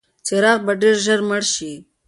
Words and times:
څراغ 0.25 0.59
به 0.65 0.73
ډېر 0.81 0.95
ژر 1.05 1.19
مړ 1.29 1.41
شي. 1.53 1.73